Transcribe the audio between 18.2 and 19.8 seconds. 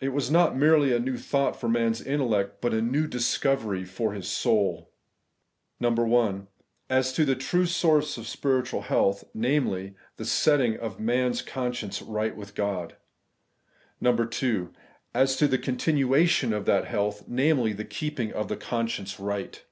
of the conscience right.